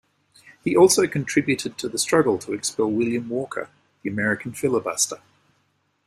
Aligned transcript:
He 0.63 0.75
also 0.75 1.05
contributed 1.05 1.77
to 1.77 1.87
the 1.87 1.99
struggle 1.99 2.39
to 2.39 2.53
expel 2.53 2.89
William 2.89 3.29
Walker, 3.29 3.69
the 4.01 4.09
American 4.09 4.51
filibuster. 4.51 5.21